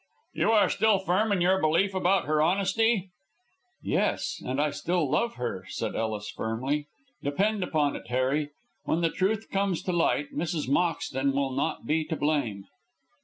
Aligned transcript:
"You 0.33 0.49
are 0.49 0.67
still 0.67 0.97
firm 0.97 1.31
in 1.31 1.41
your 1.41 1.61
belief 1.61 1.93
about 1.93 2.25
her 2.25 2.41
honesty?" 2.41 3.11
"Yes; 3.83 4.41
and 4.43 4.59
I 4.59 4.71
still 4.71 5.07
love 5.07 5.35
her," 5.35 5.65
said 5.69 5.95
Ellis, 5.95 6.27
firmly. 6.31 6.87
"Depend 7.21 7.61
upon 7.63 7.95
it, 7.95 8.07
Harry, 8.07 8.49
when 8.85 9.01
the 9.01 9.11
truth 9.11 9.51
comes 9.51 9.83
to 9.83 9.91
light, 9.91 10.33
Mrs. 10.33 10.67
Moxton 10.67 11.33
will 11.35 11.51
not 11.51 11.85
be 11.85 12.03
to 12.05 12.15
blame." 12.15 12.65